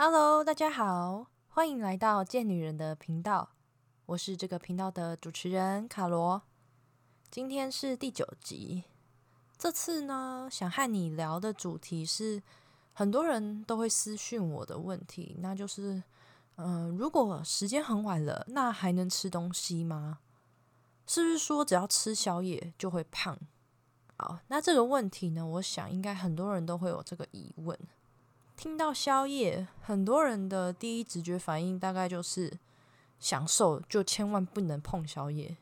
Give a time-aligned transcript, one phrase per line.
[0.00, 3.48] Hello，大家好，欢迎来到贱女人的频道，
[4.06, 6.40] 我是这个频道的主持人卡罗。
[7.32, 8.84] 今天是第九集，
[9.58, 12.40] 这次呢，想和你聊的主题是
[12.92, 16.00] 很多人都会私讯我的问题，那就是，
[16.54, 20.20] 嗯，如果时间很晚了，那还能吃东西吗？
[21.08, 23.36] 是不是说只要吃宵夜就会胖？
[24.16, 27.76] 好，那这个问题呢，我想应该很多人都会有这个疑问。
[28.58, 32.58] 听到宵夜，很多人的第一直觉反应大概就是
[33.20, 35.56] 享受，就千万不能碰宵夜。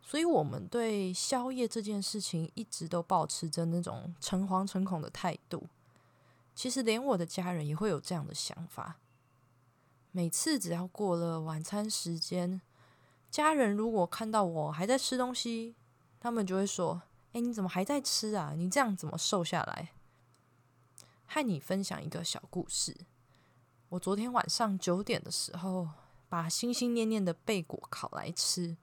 [0.00, 5.66] 所以，我们对宵夜这件事情一直都保持着那种诚惶诚恐的态度。
[6.54, 8.96] 其实，连我的家人也会有这样的想法。
[10.10, 12.62] 每次只要过了晚餐时间，
[13.30, 15.74] 家人如果看到我还在吃东西，
[16.18, 17.02] 他们就会说
[17.34, 18.54] ：“哎，你怎么还在吃啊？
[18.56, 19.90] 你这样怎么瘦下来？”
[21.26, 22.96] 和你分享一个小故事。
[23.90, 25.88] 我昨天晚上九点的时候，
[26.28, 28.76] 把心心念念的贝果烤来吃。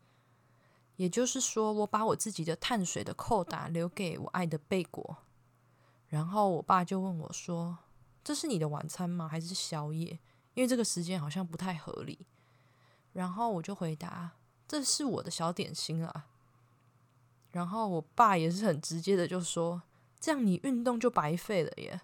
[0.95, 5.17] 也就是说，我把我自己的碳水的扣打留给我爱的贝果。
[6.07, 7.79] 然后我爸就问我说
[8.23, 9.27] ：“这是你的晚餐吗？
[9.27, 10.19] 还是宵夜？
[10.53, 12.27] 因为这个时间好像不太合理。”
[13.13, 14.31] 然后我就回答
[14.67, 16.27] ：“这是我的小点心啊。”
[17.51, 19.81] 然后我爸也是很直接的就说
[20.19, 21.99] ：“这样你运动就白费了耶。”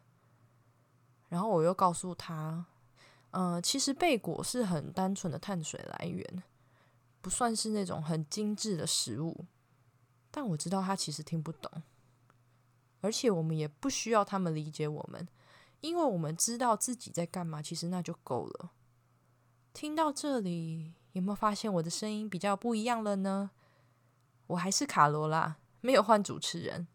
[1.30, 2.66] 然后我又告诉他，
[3.32, 6.44] 呃，其实贝果是很单纯的碳水来源，
[7.22, 9.46] 不算是那种很精致的食物。
[10.32, 11.84] 但我知道他其实听不懂，
[13.02, 15.28] 而且我们也不需要他们理解我们，
[15.82, 18.72] 因为我们知道自己在干嘛，其实那就够了。
[19.74, 23.52] 听到这里，有没有发现我的声音比较不一样了呢？
[24.48, 26.88] 我还是卡罗拉，没有换主持人。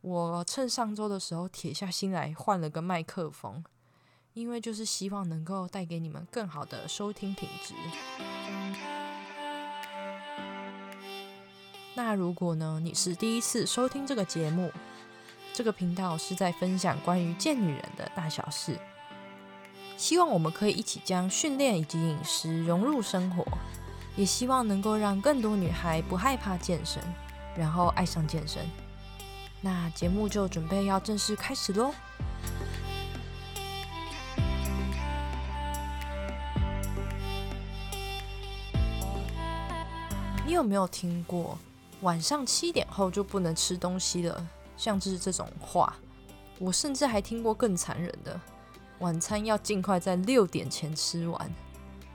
[0.00, 3.64] 我趁上周的时候铁下心来换了个麦克风，
[4.34, 7.74] 因为就是希望能够带给你们更好的收听品质。
[11.94, 14.70] 那如果呢，你是第一次收听这个节目，
[15.52, 18.78] 这个频道是在分享关于见女人的大小事，
[19.96, 23.42] 希望我们可以一起将训练以及饮食融入生活，
[24.14, 27.02] 也希望能够让更多女孩不害怕健身，
[27.56, 28.64] 然后爱上健身。
[29.60, 31.92] 那节目就准备要正式开始喽。
[40.46, 41.58] 你有没有听过
[42.02, 44.48] 晚上七点后就不能吃东西了？
[44.76, 45.96] 像是这种话，
[46.58, 48.40] 我甚至还听过更残忍的，
[49.00, 51.50] 晚餐要尽快在六点前吃完，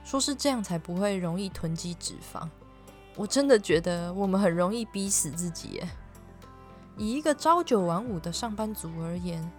[0.02, 2.48] 说是这样才不会容易囤积脂肪。
[3.16, 5.88] 我真的觉得我们很容易逼死自己耶。
[6.96, 9.50] 以一个朝九晚五的上班族而言，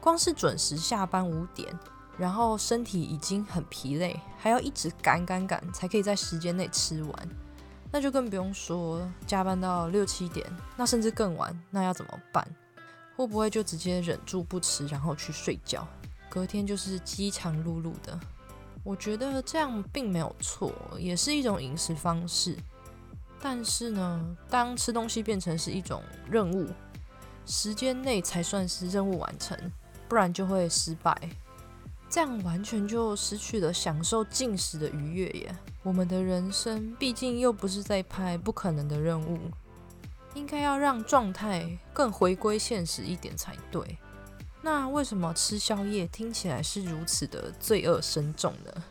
[0.00, 1.72] 光是准时下班五点，
[2.18, 7.28] 然后身体已经很疲累，还要一直赶赶赶，才可以在时间内吃完，
[7.92, 10.46] 那就更不用说加班到六七点，
[10.76, 12.46] 那甚至更晚，那要怎么办？
[13.16, 15.86] 会不会就直接忍住不吃，然后去睡觉？
[16.28, 18.18] 隔天就是饥肠辘辘的。
[18.82, 22.56] 我觉得这样并没有错，也是一种饮食方式。
[23.40, 26.68] 但是呢，当吃东西变成是一种任务，
[27.46, 29.58] 时间内才算是任务完成，
[30.08, 31.16] 不然就会失败。
[32.08, 35.56] 这样完全就失去了享受进食的愉悦耶。
[35.82, 39.38] 我们的人生毕竟又不是在拍不可能的任务，
[40.34, 43.96] 应该要让状态更回归现实一点才对。
[44.60, 48.84] 那为什么吃宵夜听起来是如此的罪恶深重呢？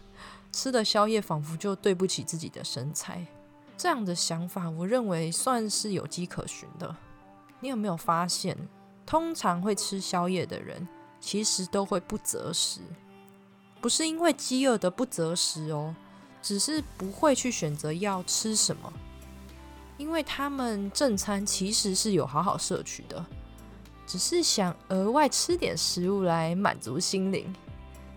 [0.52, 3.28] 吃的宵夜仿佛就对不起自己的身材。
[3.79, 6.94] 这样的想法，我认为算是有迹可循的。
[7.62, 8.57] 你有没有发现，
[9.06, 10.85] 通常会吃宵夜的人，
[11.22, 12.81] 其实都会不择食，
[13.79, 15.95] 不是因为饥饿的不择食哦，
[16.41, 18.91] 只是不会去选择要吃什么，
[19.96, 23.25] 因为他们正餐其实是有好好摄取的，
[24.05, 27.55] 只是想额外吃点食物来满足心灵。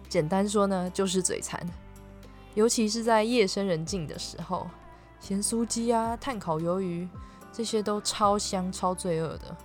[0.09, 1.65] 简单说呢，就是嘴馋，
[2.55, 4.67] 尤其是在夜深人静的时候。
[5.23, 7.09] 咸酥鸡啊，炭烤鱿鱼，
[7.53, 9.57] 这些都超香、超罪恶的。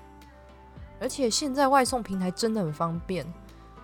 [1.02, 3.26] 而且现在外送平台真的很方便，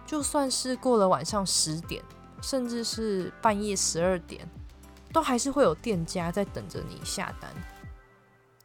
[0.06, 2.04] 就算是过了晚上十点，
[2.44, 4.48] 甚至是半夜十二点，
[5.12, 7.52] 都还是会有店家在等着你下单。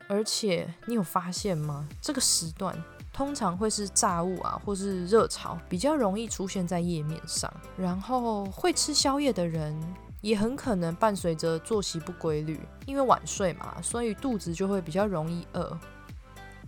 [0.06, 1.88] 而且你有发现吗？
[2.02, 2.76] 这个时段
[3.10, 7.50] 通常会是炸物啊，或是热潮比较容易出现在页面上。
[7.78, 9.74] 然后会吃宵夜的人。
[10.20, 15.78] 也很可能伴随着作息不规律，因为晚睡嘛，所以肚子就会比较容易饿。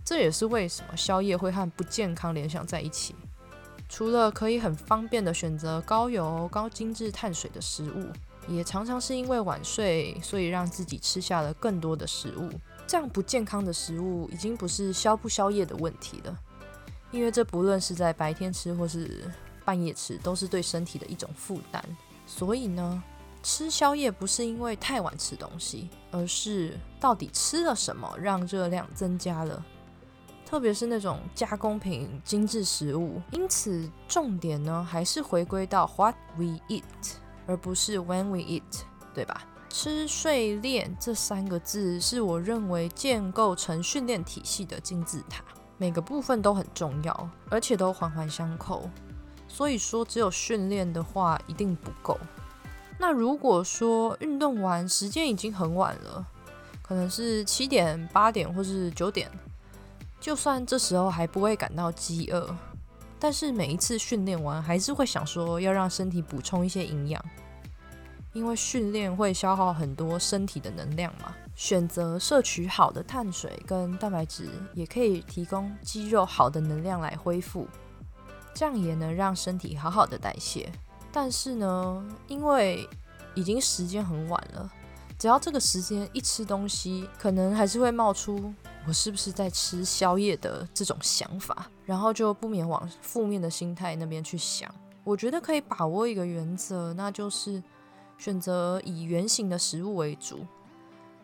[0.03, 3.15] 这也是为什么宵夜会和不健康联想在一起。
[3.87, 8.07] 除了可以很方便的选择高油、高精致碳水的食物，
[8.47, 12.49] 也常常是因为晚睡，所以让自己吃下了更多的食物。
[12.87, 16.39] 这样不健康的食物已经不是宵不宵夜的问题了，
[17.11, 19.29] 因为这不论是在白天吃或是
[19.63, 21.83] 半夜吃，都是对身体的一种负担。
[22.25, 23.03] 所以呢，
[23.43, 29.63] 吃宵夜不是因为太晚吃东西，而是到底吃了什么让热量增加了。
[30.45, 36.83] 特别是那种加工品、精致食物，因此重点呢还是回归到 what we eat，
[37.47, 38.61] 而不是 when we eat，
[39.13, 39.43] 对吧？
[39.69, 45.41] 吃、睡、练这三个字是我认为建构成训练体系的金字塔，
[45.77, 48.89] 每个部分都很重要，而且都环环相扣。
[49.47, 52.19] 所以说，只有训练的话一定不够。
[53.01, 56.23] 那如果说运动完时间已经很晚了，
[56.83, 59.27] 可能是七点、八点或是九点。
[60.19, 62.55] 就算这时候还不会感到饥饿，
[63.19, 67.19] 但是每一次训练完，还是会想说要让身体补充一些营养，
[68.33, 71.33] 因为训练会消耗很多身体的能量嘛。
[71.55, 77.67] 选择摄取好的碳水跟蛋白质，也可以提供肌肉好的能量来恢复，
[78.53, 80.71] 这样也能让身体好好的代谢。
[81.11, 82.87] 但是呢，因为
[83.35, 84.71] 已经时间很晚了，
[85.17, 88.53] 只要这个时间一吃东西，可能还是会冒出。
[88.87, 94.73] 我是不是在吃宵夜的这种想法，然后就不免往负面的心态那边去想。
[95.03, 97.61] 我觉得可以把握一个原则，那就是
[98.17, 100.39] 选择以圆形的食物为主，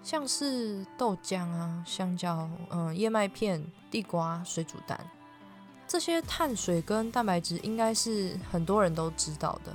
[0.04, 5.00] 像是豆浆啊、香蕉、嗯、燕麦片、地瓜、水煮蛋
[5.88, 9.74] 这些碳水跟蛋白质，应该是很多人都知道的。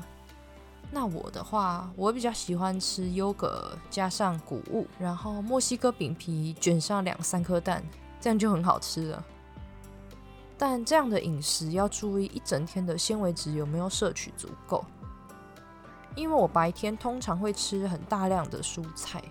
[0.90, 7.82] 那我的话，我比较喜欢吃优格加上谷物，然后墨西哥饼皮卷上两三颗蛋，
[8.20, 9.24] 这样就很好吃了。
[10.58, 14.84] 但这样的饮食要注意一整天的纤维质有没有摄取足够，
[16.14, 19.24] 因为我白天通常会吃很大量的蔬菜，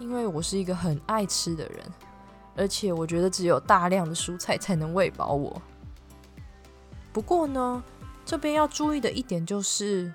[0.00, 1.80] 因为我是一个很爱吃的人，
[2.56, 5.62] 而且我觉得只有大量的蔬菜才能喂饱我。
[7.12, 7.82] 不过呢，
[8.24, 10.12] 这边要注意的一点就是。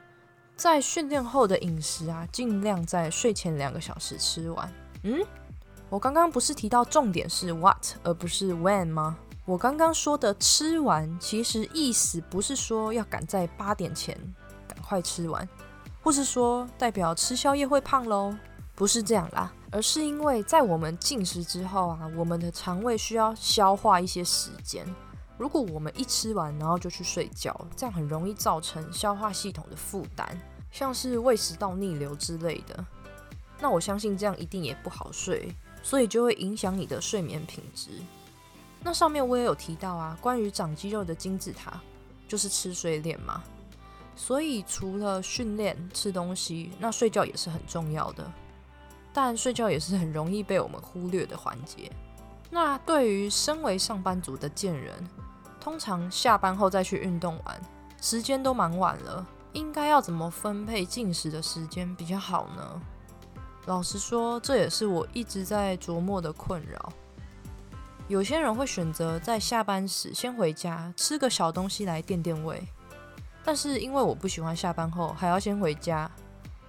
[0.55, 4.73] 在训练后的饮食啊，尽量在睡前两个小时吃完。
[5.03, 5.23] 嗯，
[5.87, 9.19] 我刚刚不是提到重点是 what 而不是 when 吗？
[9.45, 14.17] 我刚刚说的吃完，其实意思不是说要赶在八点前
[14.67, 15.47] 赶快吃完，
[16.01, 18.35] 或是说代表吃宵夜会胖喽？
[18.73, 24.83] 不是这样啦，而是因为在我们进食之后啊，我们的肠胃需要消化一些时间。
[25.37, 30.27] 如果我们一吃完，然后就去睡觉，这样很容易造成消化系统的负担，
[30.71, 32.85] 像是胃食道逆流之类的。
[33.59, 35.53] 那我相信这样一定也不好睡，
[35.83, 37.89] 所以就会影响你的睡眠品质。
[38.81, 41.79] 那上面我也有提到啊，关于长肌肉的金字塔
[42.27, 43.43] 就是吃睡练嘛。
[44.15, 48.31] 所以除了训练吃东西，那睡觉也是很重要的。
[49.13, 51.91] 但睡觉也是很容易被我们忽略的环节。
[52.49, 54.93] 那对于身为上班族的贱人，
[55.67, 57.61] 通常下班后再去运动完，
[58.01, 62.81] 时间都蛮晚了，应该要怎么分配进食的时间比较好呢？
[63.65, 66.93] 老实说，这也是我一直在琢磨的困扰。
[68.07, 72.65] 有些人会选择在下班时先回家吃个小东西来垫垫胃，
[73.43, 76.09] 但是因为我不喜欢下班后还要先回家，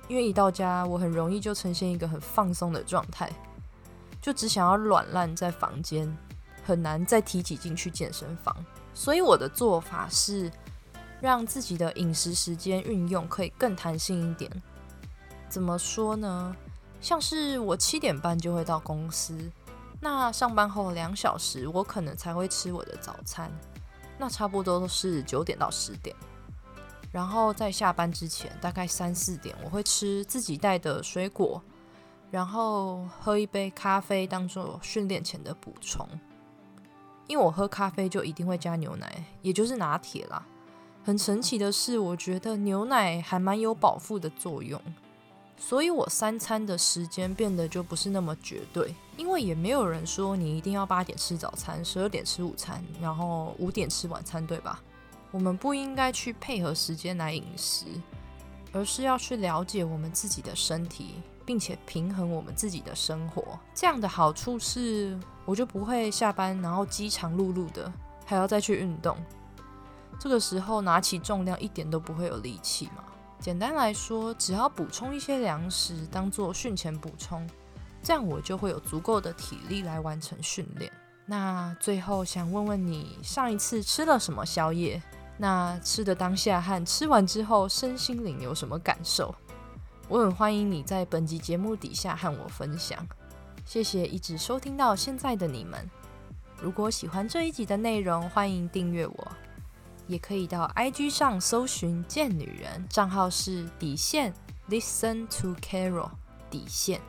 [0.08, 3.30] 因为一到家我很容易就呈现一个很放松的状态，
[4.20, 6.12] 就只想要软烂在房间，
[6.68, 8.54] 很难再提起进去健身房。
[8.92, 10.52] 所以我的做法是，
[11.18, 14.50] 让自己的饮食时间运用可以更弹性一点。
[15.48, 16.54] 怎么说呢？
[17.00, 19.50] 像是我七点半就会到公司，
[19.98, 23.50] 那上班后两小时，我可能才会吃我的早餐，
[24.18, 26.14] 那差不多都是九点到十点。
[27.10, 31.62] 然后在下班之前，大概三四点，我会吃自己带的水果，
[32.30, 36.06] 然后喝一杯咖啡当做训练前的补充。
[37.28, 40.44] 因为我喝咖啡就一定会加牛奶，也就是拿铁啦。
[41.04, 44.80] 很神奇的是，我觉得牛奶还蛮有饱腹的作用，
[45.56, 48.94] 所以我三餐的时间变得就不是那么绝对。
[49.16, 54.82] 因为也没有人说你一定要八点吃早餐，十二点吃午餐，然后五点吃晚餐，对吧？
[55.30, 57.84] 我们不应该去配合时间来饮食，
[58.72, 61.16] 而是要去了解我们自己的身体。
[61.48, 67.90] 并且平衡我们自己的生活，这样的好处是，我就不会下班然后饥肠辘辘的，
[68.26, 69.16] 还要再去运动。
[70.20, 73.02] 这个时候拿起重量一点都不会有力气嘛。
[73.40, 77.48] 简单来说，只要补充一些粮食当做训前补充，
[78.02, 80.92] 这样我就会有足够的体力来完成训练。
[81.24, 85.02] 那最后想问问你，上一次吃了什么宵夜？
[85.38, 89.34] 那吃的当下和吃完之后身心灵有什么感受？
[90.10, 93.06] 我很欢迎你在本集节目底下和我分享。
[93.66, 95.86] 谢谢一直收听到现在的你们。
[96.62, 99.28] 如果喜欢这一集的内容，欢迎订阅我，
[100.06, 104.32] 也可以到 IG 上搜寻“贱女人”，账号是底线
[104.70, 106.08] Listen to Carol
[106.48, 107.02] 底线。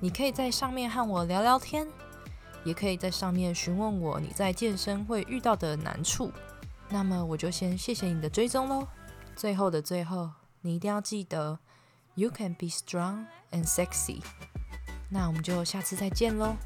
[0.00, 1.86] 你可以在上面和我聊聊天，
[2.64, 6.32] 也可以在上面询问我你在健身会遇到的难处。
[6.88, 8.88] 那么我就先谢谢你的追踪喽。
[9.36, 10.30] 最后的最后，
[10.62, 11.58] 你一定要记得
[12.19, 14.21] ，You can be strong and sexy。
[15.09, 16.57] 那我们就下次再见喽。